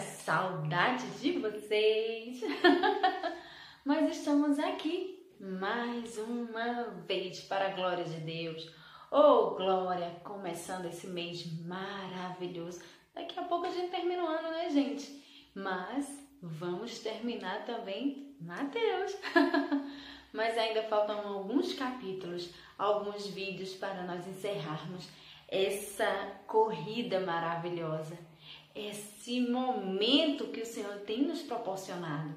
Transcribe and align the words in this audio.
Saudade 0.00 1.06
de 1.20 1.38
vocês! 1.38 2.40
Mas 3.84 4.16
estamos 4.16 4.58
aqui 4.58 5.24
mais 5.38 6.18
uma 6.18 6.84
vez 7.06 7.40
para 7.42 7.68
a 7.68 7.72
glória 7.74 8.04
de 8.04 8.18
Deus. 8.20 8.70
Oh, 9.10 9.50
glória! 9.50 10.10
Começando 10.24 10.86
esse 10.86 11.06
mês 11.06 11.46
maravilhoso. 11.62 12.80
Daqui 13.14 13.38
a 13.38 13.44
pouco 13.44 13.66
a 13.66 13.70
gente 13.70 13.90
termina 13.90 14.24
o 14.24 14.26
ano, 14.26 14.50
né, 14.50 14.70
gente? 14.70 15.22
Mas 15.54 16.06
vamos 16.42 16.98
terminar 16.98 17.64
também 17.64 18.34
Mateus. 18.40 19.16
Mas 20.32 20.58
ainda 20.58 20.82
faltam 20.84 21.20
alguns 21.28 21.74
capítulos, 21.74 22.50
alguns 22.76 23.28
vídeos 23.28 23.74
para 23.74 24.02
nós 24.02 24.26
encerrarmos 24.26 25.08
essa 25.48 26.32
corrida 26.48 27.20
maravilhosa, 27.20 28.18
esse 28.74 29.40
momento 29.40 30.48
que 30.48 30.60
o 30.60 30.66
Senhor 30.66 30.98
tem 31.00 31.22
nos 31.22 31.42
proporcionado, 31.42 32.36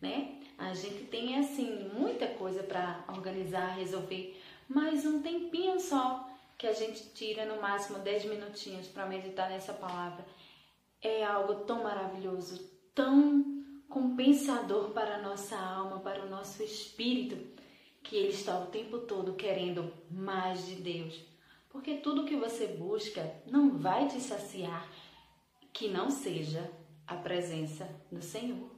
né? 0.00 0.40
A 0.58 0.74
gente 0.74 1.04
tem 1.04 1.38
assim 1.38 1.90
muita 1.94 2.26
coisa 2.26 2.62
para 2.62 3.04
organizar, 3.08 3.76
resolver, 3.76 4.40
mas 4.68 5.04
um 5.04 5.22
tempinho 5.22 5.78
só 5.78 6.28
que 6.58 6.66
a 6.66 6.72
gente 6.72 7.10
tira 7.10 7.44
no 7.44 7.60
máximo 7.60 7.98
10 7.98 8.24
minutinhos 8.24 8.86
para 8.88 9.06
meditar 9.06 9.50
nessa 9.50 9.74
palavra 9.74 10.24
é 11.02 11.22
algo 11.24 11.66
tão 11.66 11.82
maravilhoso, 11.82 12.68
tão 12.94 13.62
compensador 13.88 14.90
para 14.90 15.16
a 15.16 15.22
nossa 15.22 15.56
alma, 15.56 16.00
para 16.00 16.24
o 16.24 16.28
nosso 16.28 16.62
espírito, 16.62 17.36
que 18.02 18.16
ele 18.16 18.28
está 18.28 18.58
o 18.58 18.66
tempo 18.66 19.00
todo 19.00 19.34
querendo 19.34 19.92
mais 20.10 20.66
de 20.66 20.76
Deus 20.76 21.36
porque 21.76 21.96
tudo 21.96 22.24
que 22.24 22.36
você 22.36 22.68
busca 22.68 23.34
não 23.46 23.76
vai 23.76 24.08
te 24.08 24.18
saciar 24.18 24.90
que 25.76 25.88
não 25.88 26.10
seja 26.10 26.70
a 27.06 27.14
presença 27.14 27.86
do 28.10 28.22
Senhor. 28.22 28.70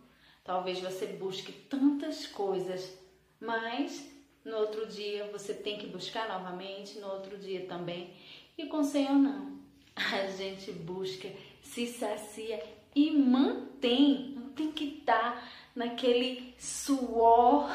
Talvez 0.43 0.81
você 0.81 1.07
busque 1.07 1.53
tantas 1.53 2.27
coisas, 2.27 2.93
mas 3.41 4.13
no 4.45 4.57
outro 4.57 4.85
dia 4.85 5.31
você 5.31 5.55
tem 5.55 5.79
que 5.79 5.87
buscar 5.87 6.29
novamente, 6.29 6.99
no 6.99 7.07
outro 7.07 7.39
dia 7.39 7.67
também. 7.67 8.13
E 8.57 8.67
com 8.67 8.79
o 8.79 8.85
Senhor 8.85 9.15
não. 9.15 9.59
A 9.95 10.27
gente 10.27 10.73
busca, 10.73 11.29
se 11.63 11.87
sacia 11.87 12.61
e 12.97 13.13
mantém. 13.13 14.33
Não 14.35 14.49
tem 14.51 14.73
que 14.73 14.99
estar 14.99 15.49
naquele 15.77 16.53
suor 16.59 17.69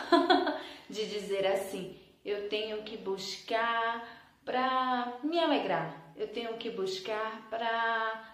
de 0.89 1.05
dizer 1.07 1.47
assim: 1.47 1.97
eu 2.25 2.49
tenho 2.49 2.83
que 2.83 2.97
buscar 2.97 4.05
para 4.43 5.17
me 5.23 5.39
alegrar. 5.39 6.11
Eu 6.17 6.27
tenho 6.27 6.57
que 6.57 6.69
buscar 6.69 7.47
para 7.49 8.32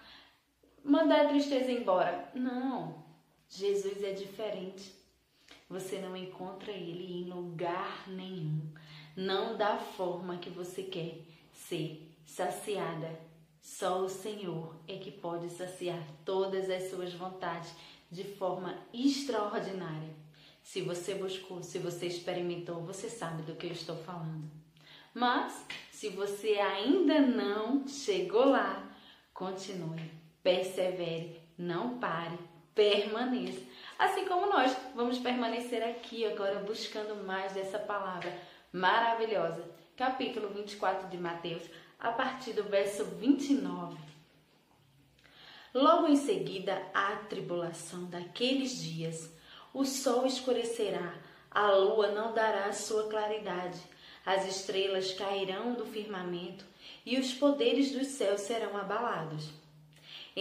mandar 0.83 1.25
a 1.25 1.30
tristeza 1.30 1.72
embora. 1.72 2.30
Não, 2.33 3.03
Jesus 3.49 4.03
é 4.03 4.11
diferente. 4.11 4.94
Você 5.69 5.99
não 5.99 6.16
encontra 6.16 6.71
ele 6.71 7.21
em 7.21 7.30
lugar 7.30 8.08
nenhum. 8.08 8.61
Não 9.16 9.58
da 9.58 9.77
forma 9.77 10.38
que 10.38 10.49
você 10.49 10.83
quer 10.83 11.19
ser 11.53 12.11
saciada. 12.25 13.19
Só 13.61 13.99
o 13.99 14.09
Senhor 14.09 14.75
é 14.88 14.97
que 14.97 15.11
pode 15.11 15.49
saciar 15.49 16.02
todas 16.25 16.69
as 16.69 16.89
suas 16.89 17.14
vontades 17.14 17.71
de 18.09 18.23
forma 18.23 18.77
extraordinária. 18.93 20.16
Se 20.64 20.81
você 20.81 21.16
buscou, 21.16 21.61
se 21.64 21.80
você 21.80 22.08
experimentou, 22.08 22.81
você 22.81 23.09
sabe 23.09 23.43
do 23.43 23.55
que 23.55 23.67
eu 23.67 23.71
estou 23.71 23.95
falando. 23.97 24.49
Mas 25.14 25.66
se 25.91 26.09
você 26.09 26.53
ainda 26.59 27.19
não 27.19 27.88
chegou 27.88 28.45
lá, 28.45 28.89
continue, 29.33 30.11
persevere, 30.44 31.42
não 31.58 32.00
pare, 32.00 32.38
permaneça. 32.73 33.62
Assim 33.98 34.26
como 34.26 34.48
nós 34.48 34.76
vamos 34.95 35.20
permanecer 35.20 35.83
aqui 35.83 36.26
agora 36.26 36.60
buscando 36.60 37.23
mais 37.26 37.54
dessa 37.54 37.80
palavra 37.80 38.33
maravilhosa. 38.72 39.64
Capítulo 39.98 40.49
24 40.49 41.10
de 41.10 41.17
Mateus, 41.17 41.64
a 41.99 42.11
partir 42.11 42.54
do 42.54 42.64
verso 42.64 43.04
29. 43.04 43.98
Logo 45.73 46.08
em 46.08 46.16
seguida, 46.16 46.82
a 46.94 47.17
tribulação 47.28 48.05
daqueles 48.05 48.82
dias, 48.82 49.32
o 49.73 49.86
sol 49.86 50.26
escurecerá, 50.26 51.14
a 51.52 51.72
lua 51.72 52.11
não 52.11 52.33
dará 52.33 52.72
sua 52.72 53.10
claridade 53.10 53.80
as 54.30 54.45
estrelas 54.45 55.11
cairão 55.14 55.73
do 55.73 55.86
firmamento 55.88 56.64
e 57.04 57.17
os 57.17 57.33
poderes 57.33 57.92
dos 57.92 58.08
céus 58.08 58.42
serão 58.42 58.78
abalados. 58.78 59.49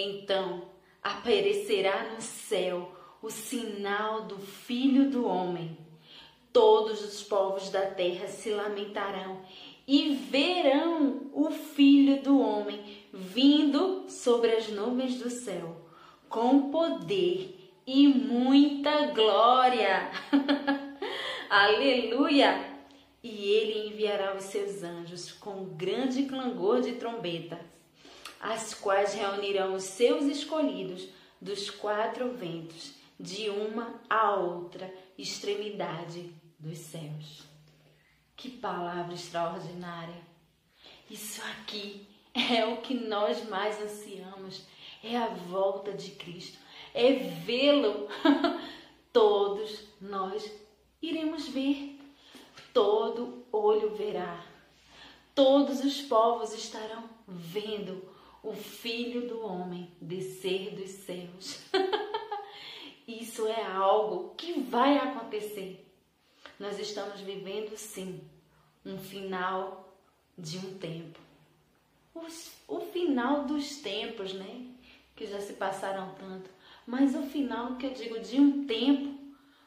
Então 0.00 0.62
aparecerá 1.02 2.12
no 2.14 2.20
céu 2.20 2.92
o 3.20 3.30
sinal 3.30 4.22
do 4.22 4.38
Filho 4.38 5.10
do 5.10 5.26
Homem. 5.26 5.76
Todos 6.52 7.04
os 7.04 7.20
povos 7.24 7.68
da 7.70 7.86
terra 7.86 8.28
se 8.28 8.50
lamentarão 8.50 9.40
e 9.88 10.14
verão 10.14 11.30
o 11.32 11.50
Filho 11.50 12.22
do 12.22 12.40
Homem 12.40 12.80
vindo 13.12 14.04
sobre 14.08 14.52
as 14.52 14.68
nuvens 14.68 15.18
do 15.18 15.28
céu, 15.28 15.76
com 16.28 16.70
poder 16.70 17.72
e 17.84 18.06
muita 18.06 19.08
glória. 19.08 20.12
Aleluia! 21.50 22.78
e 23.22 23.50
ele 23.50 23.88
enviará 23.88 24.36
os 24.36 24.44
seus 24.44 24.82
anjos 24.82 25.32
com 25.32 25.64
grande 25.64 26.24
clangor 26.24 26.80
de 26.80 26.92
trombeta, 26.92 27.58
as 28.40 28.74
quais 28.74 29.14
reunirão 29.14 29.74
os 29.74 29.84
seus 29.84 30.24
escolhidos 30.24 31.08
dos 31.40 31.70
quatro 31.70 32.32
ventos, 32.32 32.92
de 33.18 33.50
uma 33.50 34.00
a 34.08 34.34
outra 34.36 34.92
extremidade 35.16 36.32
dos 36.58 36.78
céus. 36.78 37.42
Que 38.36 38.48
palavra 38.48 39.14
extraordinária! 39.14 40.22
Isso 41.10 41.42
aqui 41.42 42.06
é 42.32 42.64
o 42.64 42.78
que 42.78 42.94
nós 42.94 43.48
mais 43.48 43.80
ansiamos, 43.80 44.62
é 45.02 45.16
a 45.16 45.26
volta 45.26 45.92
de 45.92 46.12
Cristo, 46.12 46.58
é 46.94 47.12
vê-lo. 47.12 48.08
Todos 49.12 49.84
nós 50.00 50.48
iremos 51.02 51.48
ver 51.48 51.98
todo 52.78 53.44
olho 53.50 53.90
verá, 53.96 54.44
todos 55.34 55.80
os 55.84 56.00
povos 56.00 56.54
estarão 56.54 57.10
vendo 57.26 58.02
o 58.42 58.52
Filho 58.52 59.26
do 59.26 59.44
Homem 59.44 59.90
descer 60.00 60.74
dos 60.74 60.90
céus. 60.90 61.60
Isso 63.06 63.46
é 63.46 63.64
algo 63.64 64.34
que 64.36 64.60
vai 64.60 64.98
acontecer. 64.98 65.84
Nós 66.58 66.78
estamos 66.78 67.20
vivendo, 67.20 67.76
sim, 67.76 68.20
um 68.84 68.98
final 68.98 69.94
de 70.36 70.58
um 70.58 70.78
tempo. 70.78 71.18
o 72.66 72.80
final 72.80 73.44
dos 73.44 73.76
tempos, 73.76 74.34
né? 74.34 74.66
Que 75.16 75.26
já 75.26 75.40
se 75.40 75.54
passaram 75.54 76.14
tanto. 76.14 76.50
Mas 76.86 77.14
o 77.14 77.22
final 77.22 77.76
que 77.76 77.86
eu 77.86 77.92
digo 77.92 78.20
de 78.20 78.40
um 78.40 78.66
tempo, 78.66 79.18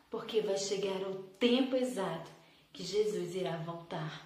porque 0.10 0.42
vai 0.42 0.58
chegar 0.58 1.02
o 1.02 1.24
tempo 1.40 1.76
exato 1.76 2.30
que 2.72 2.84
Jesus 2.84 3.36
irá 3.36 3.58
voltar. 3.58 4.26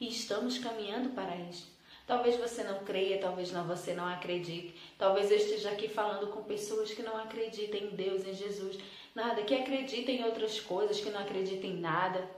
E 0.00 0.08
estamos 0.08 0.58
caminhando 0.58 1.10
para 1.10 1.36
isso. 1.36 1.75
Talvez 2.06 2.36
você 2.36 2.62
não 2.62 2.84
creia, 2.84 3.18
talvez 3.18 3.50
não, 3.50 3.66
você 3.66 3.92
não 3.92 4.06
acredite. 4.06 4.74
Talvez 4.96 5.30
eu 5.30 5.36
esteja 5.36 5.70
aqui 5.70 5.88
falando 5.88 6.28
com 6.28 6.44
pessoas 6.44 6.92
que 6.92 7.02
não 7.02 7.16
acreditam 7.16 7.80
em 7.80 7.88
Deus, 7.88 8.24
em 8.24 8.32
Jesus, 8.32 8.78
nada, 9.12 9.42
que 9.42 9.54
acreditam 9.54 10.14
em 10.14 10.24
outras 10.24 10.60
coisas, 10.60 11.00
que 11.00 11.10
não 11.10 11.20
acreditam 11.20 11.68
em 11.68 11.80
nada. 11.80 12.30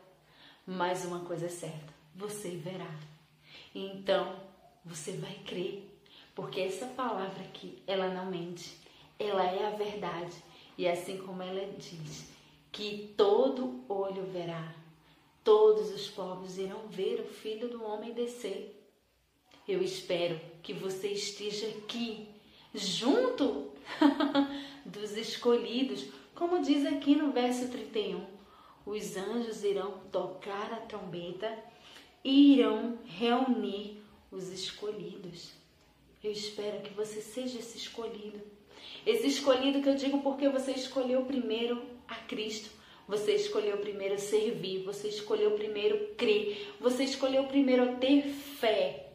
Mas 0.67 1.05
uma 1.05 1.21
coisa 1.21 1.47
é 1.47 1.51
certa, 1.51 1.93
você 2.15 2.51
verá. 2.51 2.91
Então, 3.75 4.37
você 4.84 5.12
vai 5.12 5.34
crer, 5.47 5.85
porque 6.35 6.61
essa 6.61 6.87
palavra 6.87 7.43
aqui, 7.43 7.82
ela 7.87 8.09
não 8.09 8.26
mente, 8.26 8.79
ela 9.19 9.44
é 9.44 9.67
a 9.67 9.76
verdade. 9.76 10.35
E 10.79 10.88
assim 10.88 11.19
como 11.19 11.43
ela 11.43 11.70
diz, 11.76 12.31
que 12.73 13.12
todo 13.17 13.85
olho 13.88 14.25
verá, 14.32 14.75
todos 15.44 15.91
os 15.91 16.09
povos 16.09 16.56
irão 16.56 16.88
ver 16.88 17.20
o 17.20 17.26
Filho 17.26 17.69
do 17.69 17.85
Homem 17.85 18.12
descer. 18.12 18.78
Eu 19.69 19.82
espero 19.82 20.41
que 20.62 20.73
você 20.73 21.09
esteja 21.09 21.69
aqui, 21.69 22.26
junto 22.75 23.70
dos 24.82 25.15
escolhidos, 25.15 26.06
como 26.35 26.62
diz 26.62 26.87
aqui 26.87 27.15
no 27.15 27.32
verso 27.32 27.69
31. 27.69 28.25
Os 28.87 29.15
anjos 29.19 29.62
irão 29.62 30.00
tocar 30.11 30.73
a 30.73 30.76
trombeta 30.76 31.55
e 32.25 32.55
irão 32.55 32.99
reunir 33.05 33.99
os 34.32 34.49
escolhidos. 34.49 35.50
Eu 36.25 36.32
espero 36.32 36.81
que 36.81 36.94
você 36.94 37.20
seja 37.20 37.59
esse 37.59 37.76
escolhido. 37.76 38.41
Esse 39.05 39.26
escolhido 39.26 39.82
que 39.82 39.88
eu 39.91 39.97
digo 39.97 40.23
porque 40.23 40.49
você 40.49 40.73
escolheu 40.73 41.26
primeiro 41.26 41.82
a 42.09 42.15
Cristo. 42.15 42.70
Você 43.06 43.35
escolheu 43.35 43.76
primeiro 43.76 44.19
servir, 44.19 44.82
você 44.85 45.09
escolheu 45.09 45.50
primeiro 45.50 46.15
crer, 46.15 46.75
você 46.81 47.05
escolheu 47.05 47.44
primeiro 47.44 47.97
ter 47.97 48.23
fé 48.23 49.07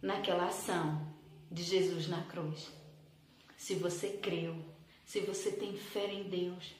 naquela 0.00 0.46
ação 0.46 1.06
de 1.50 1.62
Jesus 1.62 2.08
na 2.08 2.22
cruz. 2.22 2.70
Se 3.56 3.74
você 3.74 4.08
creu, 4.10 4.56
se 5.04 5.20
você 5.20 5.52
tem 5.52 5.76
fé 5.76 6.12
em 6.12 6.24
Deus, 6.24 6.74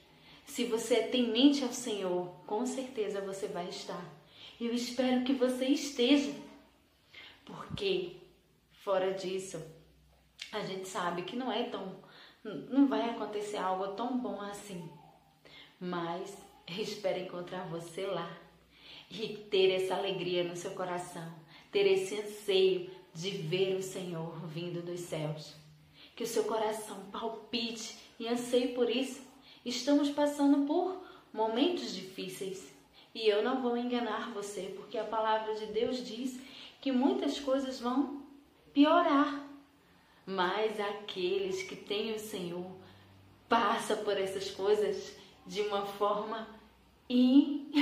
se 0.44 0.64
você 0.64 1.02
tem 1.02 1.30
mente 1.30 1.64
ao 1.64 1.72
Senhor, 1.72 2.28
com 2.46 2.64
certeza 2.66 3.20
você 3.20 3.48
vai 3.48 3.68
estar. 3.68 4.04
Eu 4.60 4.72
espero 4.72 5.24
que 5.24 5.32
você 5.32 5.66
esteja, 5.66 6.32
porque 7.44 8.16
fora 8.72 9.12
disso, 9.12 9.62
a 10.52 10.60
gente 10.60 10.88
sabe 10.88 11.22
que 11.22 11.36
não 11.36 11.52
é 11.52 11.64
tão, 11.64 11.96
não 12.44 12.86
vai 12.86 13.10
acontecer 13.10 13.56
algo 13.56 13.88
tão 13.88 14.18
bom 14.18 14.40
assim. 14.40 14.88
Mas 15.78 16.36
espero 16.68 17.18
encontrar 17.18 17.66
você 17.68 18.06
lá 18.06 18.30
e 19.10 19.36
ter 19.50 19.70
essa 19.70 19.94
alegria 19.94 20.44
no 20.44 20.56
seu 20.56 20.70
coração, 20.72 21.34
ter 21.70 21.86
esse 21.86 22.20
anseio 22.20 22.90
de 23.16 23.30
ver 23.30 23.76
o 23.76 23.82
Senhor 23.82 24.38
vindo 24.46 24.84
dos 24.84 25.00
céus. 25.00 25.54
Que 26.14 26.24
o 26.24 26.26
seu 26.26 26.44
coração 26.44 26.98
palpite 27.10 27.96
e 28.20 28.28
anseie 28.28 28.68
por 28.68 28.90
isso. 28.90 29.22
Estamos 29.64 30.10
passando 30.10 30.66
por 30.66 31.02
momentos 31.32 31.94
difíceis 31.94 32.70
e 33.14 33.26
eu 33.26 33.42
não 33.42 33.62
vou 33.62 33.76
enganar 33.76 34.30
você, 34.32 34.74
porque 34.76 34.98
a 34.98 35.04
palavra 35.04 35.54
de 35.54 35.66
Deus 35.66 36.06
diz 36.06 36.38
que 36.80 36.92
muitas 36.92 37.40
coisas 37.40 37.80
vão 37.80 38.22
piorar. 38.74 39.44
Mas 40.26 40.78
aqueles 40.78 41.62
que 41.62 41.74
têm 41.74 42.12
o 42.12 42.18
Senhor 42.18 42.70
passa 43.48 43.96
por 43.96 44.18
essas 44.18 44.50
coisas 44.50 45.16
de 45.46 45.62
uma 45.62 45.86
forma 45.86 46.46
in... 47.08 47.70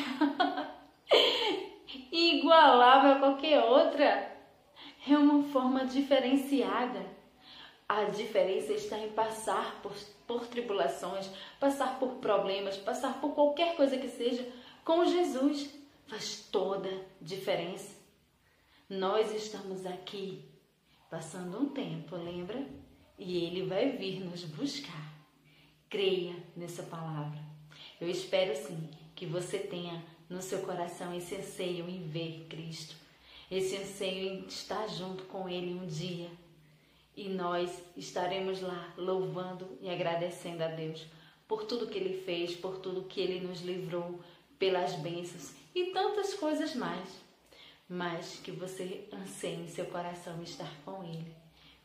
igualável 2.13 3.13
a 3.13 3.19
qualquer 3.19 3.65
outra. 3.65 4.34
É 5.07 5.17
uma 5.17 5.43
forma 5.51 5.85
diferenciada. 5.85 7.05
A 7.87 8.05
diferença 8.05 8.73
está 8.73 8.99
em 8.99 9.13
passar 9.13 9.83
por, 9.83 9.95
por 10.27 10.47
tribulações, 10.47 11.29
passar 11.61 11.99
por 11.99 12.15
problemas, 12.15 12.79
passar 12.79 13.21
por 13.21 13.35
qualquer 13.35 13.77
coisa 13.77 13.99
que 13.99 14.09
seja 14.09 14.51
com 14.85 15.05
Jesus. 15.05 15.71
Faz 16.07 16.49
toda 16.51 16.91
diferença. 17.21 17.95
Nós 18.89 19.35
estamos 19.35 19.85
aqui 19.85 20.45
passando 21.11 21.59
um 21.59 21.69
tempo, 21.69 22.17
lembra? 22.17 22.67
E 23.19 23.45
Ele 23.45 23.67
vai 23.67 23.91
vir 23.91 24.21
nos 24.21 24.45
buscar. 24.45 25.13
Creia 25.89 26.35
nessa 26.57 26.83
palavra. 26.83 27.39
Eu 28.01 28.09
espero 28.09 28.57
sim 28.57 28.91
que 29.15 29.27
você 29.27 29.59
tenha 29.59 30.03
no 30.29 30.43
seu 30.43 30.61
coração 30.63 31.15
esse 31.15 31.37
anseio 31.37 31.89
em 31.89 32.03
ver 32.09 32.47
Cristo, 32.49 32.97
esse 33.51 33.77
anseio 33.77 34.35
em 34.35 34.47
estar 34.47 34.87
junto 34.89 35.25
com 35.25 35.49
Ele 35.49 35.75
um 35.75 35.87
dia. 35.87 36.31
E 37.17 37.29
nós 37.29 37.71
estaremos 37.97 38.61
lá 38.61 38.93
louvando 38.97 39.79
e 39.81 39.89
agradecendo 39.89 40.65
a 40.65 40.69
Deus 40.69 41.07
por 41.47 41.65
tudo 41.65 41.87
que 41.87 41.99
Ele 41.99 42.23
fez, 42.23 42.57
por 42.57 42.79
tudo 42.79 43.05
que 43.05 43.21
Ele 43.21 43.47
nos 43.47 43.61
livrou, 43.61 44.21
pelas 44.59 44.95
bênçãos 44.95 45.53
e 45.75 45.87
tantas 45.87 46.35
coisas 46.35 46.75
mais. 46.75 47.09
Mas 47.89 48.41
que 48.43 48.51
você 48.51 49.09
anseie 49.13 49.61
em 49.61 49.69
seu 49.69 49.85
coração 49.87 50.43
estar 50.43 50.73
com 50.85 51.05
Ele, 51.05 51.37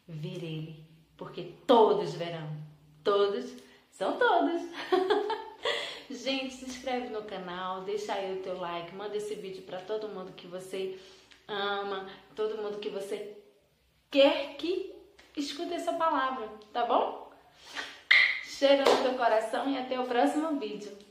ver 0.07 0.43
Ele, 0.43 0.83
porque 1.17 1.51
todos 1.67 2.13
verão, 2.13 2.49
todos 3.03 3.53
são 3.91 4.17
todos. 4.17 4.61
Gente, 6.09 6.55
se 6.55 6.65
inscreve 6.65 7.09
no 7.09 7.23
canal, 7.23 7.83
deixa 7.83 8.13
aí 8.13 8.39
o 8.39 8.41
teu 8.41 8.57
like, 8.57 8.95
manda 8.95 9.15
esse 9.15 9.35
vídeo 9.35 9.61
para 9.63 9.79
todo 9.81 10.07
mundo 10.07 10.31
que 10.31 10.47
você 10.47 10.97
ama, 11.49 12.07
todo 12.35 12.61
mundo 12.61 12.79
que 12.79 12.89
você 12.89 13.37
quer 14.11 14.55
que 14.55 14.95
escute 15.35 15.73
essa 15.73 15.93
palavra, 15.93 16.49
tá 16.71 16.85
bom? 16.85 17.31
Cheiro 18.43 18.83
no 18.89 19.03
teu 19.03 19.13
coração 19.13 19.69
e 19.69 19.77
até 19.77 19.99
o 19.99 20.05
próximo 20.05 20.59
vídeo. 20.59 21.08